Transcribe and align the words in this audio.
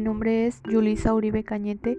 nombre 0.00 0.48
es 0.48 0.60
Yulisa 0.68 1.14
Uribe 1.14 1.44
Cañete 1.44 1.96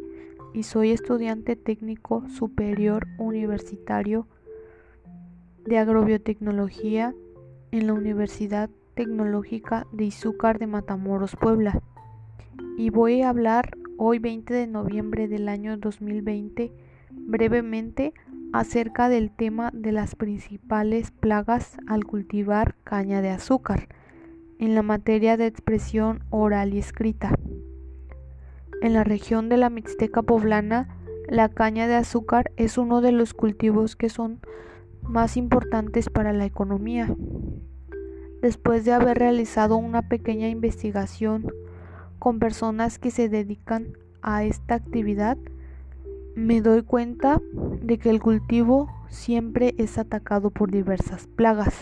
y 0.54 0.64
soy 0.64 0.92
estudiante 0.92 1.56
técnico 1.56 2.28
superior 2.28 3.08
universitario 3.18 4.28
de 5.66 5.78
agrobiotecnología 5.78 7.16
en 7.72 7.88
la 7.88 7.94
Universidad 7.94 8.70
Tecnológica 8.96 9.88
de 9.94 10.06
Izúcar 10.06 10.60
de 10.60 10.68
Matamoros, 10.68 11.38
Puebla. 11.38 11.82
Y 12.78 12.90
voy 12.90 13.22
a 13.22 13.30
hablar 13.30 13.78
hoy 13.98 14.20
20 14.20 14.54
de 14.54 14.68
noviembre 14.68 15.30
del 15.30 15.48
año 15.48 15.78
2020 15.78 16.74
brevemente 17.12 18.14
acerca 18.52 19.08
del 19.08 19.32
tema 19.32 19.72
de 19.74 19.94
las 19.94 20.16
principales 20.16 21.12
plagas 21.12 21.78
al 21.88 22.04
cultivar 22.04 22.76
caña 22.84 23.22
de 23.22 23.30
azúcar 23.30 23.88
en 24.60 24.76
la 24.76 24.84
materia 24.84 25.38
de 25.38 25.48
expresión 25.48 26.22
oral 26.30 26.74
y 26.74 26.80
escrita. 26.80 27.34
En 28.82 28.94
la 28.94 29.06
región 29.06 29.48
de 29.50 29.58
la 29.58 29.70
Mixteca 29.70 30.22
poblana, 30.22 30.90
la 31.28 31.48
caña 31.48 31.88
de 31.88 31.96
azúcar 31.96 32.52
es 32.58 32.78
uno 32.78 33.02
de 33.02 33.14
los 33.14 33.34
cultivos 33.34 33.96
que 33.96 34.10
son 34.10 34.40
más 35.02 35.38
importantes 35.38 36.10
para 36.10 36.34
la 36.34 36.46
economía. 36.46 37.16
Después 38.42 38.84
de 38.84 38.92
haber 38.92 39.18
realizado 39.18 39.78
una 39.78 40.10
pequeña 40.10 40.50
investigación 40.50 41.48
con 42.20 42.40
personas 42.40 43.00
que 43.00 43.12
se 43.12 43.30
dedican 43.30 43.94
a 44.22 44.44
esta 44.44 44.76
actividad, 44.76 45.38
me 46.36 46.62
doy 46.62 46.84
cuenta 46.84 47.42
de 47.82 47.98
que 47.98 48.10
el 48.10 48.22
cultivo 48.22 48.90
siempre 49.08 49.74
es 49.78 49.98
atacado 49.98 50.52
por 50.52 50.70
diversas 50.70 51.28
plagas, 51.28 51.76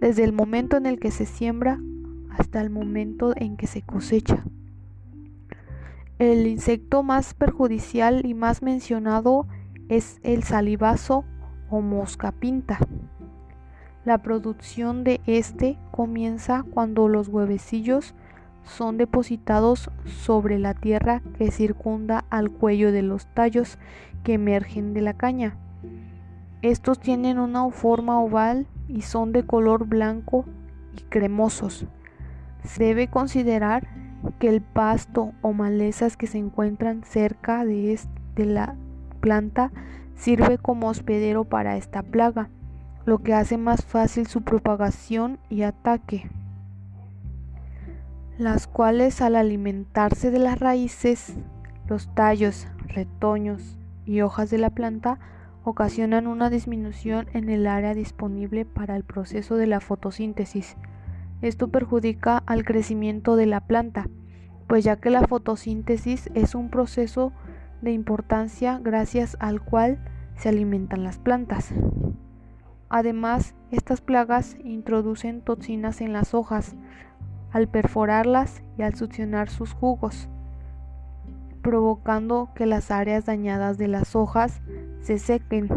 desde 0.00 0.22
el 0.22 0.32
momento 0.32 0.76
en 0.76 0.86
el 0.86 1.00
que 1.00 1.10
se 1.10 1.26
siembra 1.26 1.80
hasta 2.38 2.60
el 2.60 2.70
momento 2.70 3.32
en 3.36 3.56
que 3.56 3.66
se 3.66 3.82
cosecha. 3.82 4.44
El 6.18 6.46
insecto 6.46 7.02
más 7.02 7.34
perjudicial 7.34 8.24
y 8.24 8.34
más 8.34 8.62
mencionado 8.62 9.46
es 9.88 10.20
el 10.22 10.42
salivazo 10.44 11.24
o 11.70 11.80
mosca 11.80 12.32
pinta. 12.32 12.78
La 14.04 14.18
producción 14.18 15.02
de 15.02 15.20
este 15.26 15.78
comienza 15.90 16.64
cuando 16.72 17.08
los 17.08 17.28
huevecillos 17.28 18.14
son 18.62 18.96
depositados 18.96 19.90
sobre 20.04 20.58
la 20.58 20.74
tierra 20.74 21.22
que 21.38 21.50
circunda 21.50 22.24
al 22.30 22.50
cuello 22.50 22.92
de 22.92 23.02
los 23.02 23.26
tallos 23.34 23.78
que 24.22 24.34
emergen 24.34 24.94
de 24.94 25.02
la 25.02 25.14
caña. 25.14 25.56
Estos 26.62 26.98
tienen 26.98 27.38
una 27.38 27.68
forma 27.70 28.20
oval 28.20 28.66
y 28.88 29.02
son 29.02 29.32
de 29.32 29.44
color 29.44 29.86
blanco 29.86 30.44
y 30.96 31.02
cremosos. 31.02 31.86
Se 32.64 32.84
debe 32.84 33.08
considerar 33.08 33.88
que 34.38 34.48
el 34.48 34.62
pasto 34.62 35.32
o 35.42 35.52
malezas 35.52 36.16
que 36.16 36.26
se 36.26 36.38
encuentran 36.38 37.02
cerca 37.04 37.64
de, 37.64 37.98
de 38.34 38.46
la 38.46 38.74
planta 39.20 39.70
sirve 40.16 40.58
como 40.58 40.88
hospedero 40.88 41.44
para 41.44 41.76
esta 41.76 42.02
plaga, 42.02 42.48
lo 43.04 43.18
que 43.18 43.34
hace 43.34 43.58
más 43.58 43.84
fácil 43.84 44.26
su 44.26 44.42
propagación 44.42 45.38
y 45.50 45.62
ataque 45.62 46.30
las 48.38 48.66
cuales 48.66 49.20
al 49.20 49.36
alimentarse 49.36 50.30
de 50.30 50.40
las 50.40 50.58
raíces, 50.58 51.34
los 51.86 52.12
tallos, 52.14 52.66
retoños 52.88 53.78
y 54.04 54.22
hojas 54.22 54.50
de 54.50 54.58
la 54.58 54.70
planta 54.70 55.18
ocasionan 55.62 56.26
una 56.26 56.50
disminución 56.50 57.28
en 57.32 57.48
el 57.48 57.66
área 57.66 57.94
disponible 57.94 58.64
para 58.64 58.96
el 58.96 59.04
proceso 59.04 59.56
de 59.56 59.66
la 59.66 59.80
fotosíntesis. 59.80 60.76
Esto 61.44 61.68
perjudica 61.68 62.42
al 62.46 62.64
crecimiento 62.64 63.36
de 63.36 63.44
la 63.44 63.60
planta, 63.60 64.08
pues 64.66 64.82
ya 64.82 64.96
que 64.96 65.10
la 65.10 65.26
fotosíntesis 65.26 66.30
es 66.32 66.54
un 66.54 66.70
proceso 66.70 67.34
de 67.82 67.92
importancia 67.92 68.80
gracias 68.82 69.36
al 69.40 69.60
cual 69.60 69.98
se 70.36 70.48
alimentan 70.48 71.04
las 71.04 71.18
plantas. 71.18 71.74
Además, 72.88 73.54
estas 73.70 74.00
plagas 74.00 74.56
introducen 74.64 75.42
toxinas 75.42 76.00
en 76.00 76.14
las 76.14 76.32
hojas, 76.32 76.76
al 77.52 77.68
perforarlas 77.68 78.62
y 78.78 78.82
al 78.82 78.94
succionar 78.94 79.50
sus 79.50 79.74
jugos, 79.74 80.30
provocando 81.60 82.48
que 82.54 82.64
las 82.64 82.90
áreas 82.90 83.26
dañadas 83.26 83.76
de 83.76 83.88
las 83.88 84.16
hojas 84.16 84.62
se 85.02 85.18
sequen. 85.18 85.68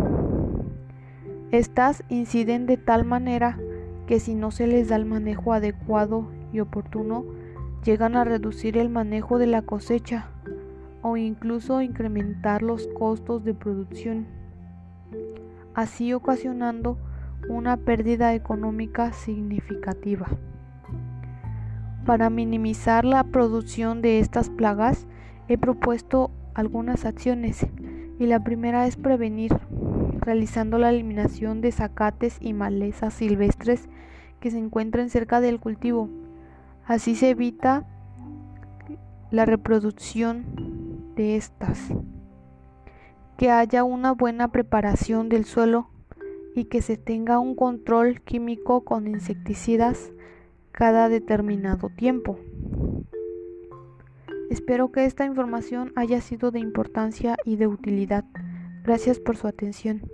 Estas 1.51 2.05
inciden 2.07 2.67
de 2.67 2.77
tal 2.77 3.03
manera 3.03 3.59
que 4.07 4.19
si 4.19 4.33
no 4.33 4.51
se 4.51 4.65
les 4.65 4.87
da 4.87 4.95
el 4.95 5.05
manejo 5.05 5.53
adecuado 5.53 6.29
y 6.51 6.61
oportuno, 6.61 7.25
llegan 7.83 8.15
a 8.15 8.23
reducir 8.23 8.77
el 8.77 8.89
manejo 8.89 9.37
de 9.37 9.47
la 9.47 9.61
cosecha 9.61 10.29
o 11.01 11.17
incluso 11.17 11.81
incrementar 11.81 12.63
los 12.63 12.87
costos 12.87 13.43
de 13.43 13.53
producción, 13.53 14.25
así 15.73 16.13
ocasionando 16.13 16.97
una 17.49 17.77
pérdida 17.77 18.33
económica 18.33 19.13
significativa. 19.13 20.27
Para 22.05 22.29
minimizar 22.29 23.05
la 23.05 23.25
producción 23.25 24.01
de 24.01 24.19
estas 24.19 24.49
plagas, 24.49 25.07
he 25.47 25.57
propuesto 25.57 26.31
algunas 26.55 27.05
acciones 27.05 27.65
y 28.19 28.25
la 28.25 28.43
primera 28.43 28.87
es 28.87 28.95
prevenir, 28.95 29.51
realizando 30.21 30.77
la 30.77 30.89
eliminación 30.89 31.61
de 31.61 31.71
zacates 31.71 32.37
y 32.41 32.53
malezas 32.53 33.13
silvestres 33.13 33.87
que 34.39 34.51
se 34.51 34.57
encuentren 34.57 35.09
cerca 35.09 35.41
del 35.41 35.59
cultivo. 35.59 36.09
Así 36.85 37.15
se 37.15 37.31
evita 37.31 37.85
la 39.31 39.45
reproducción 39.45 40.45
de 41.15 41.35
estas. 41.35 41.79
Que 43.37 43.51
haya 43.51 43.83
una 43.83 44.13
buena 44.13 44.51
preparación 44.51 45.29
del 45.29 45.45
suelo 45.45 45.89
y 46.55 46.65
que 46.65 46.81
se 46.81 46.97
tenga 46.97 47.39
un 47.39 47.55
control 47.55 48.21
químico 48.21 48.83
con 48.83 49.07
insecticidas 49.07 50.11
cada 50.71 51.09
determinado 51.09 51.89
tiempo. 51.89 52.39
Espero 54.49 54.91
que 54.91 55.05
esta 55.05 55.25
información 55.25 55.91
haya 55.95 56.21
sido 56.21 56.51
de 56.51 56.59
importancia 56.59 57.35
y 57.43 57.57
de 57.57 57.67
utilidad. 57.67 58.25
Gracias 58.83 59.19
por 59.19 59.35
su 59.35 59.47
atención. 59.47 60.09